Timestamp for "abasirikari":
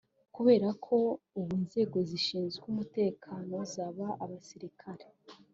4.23-5.05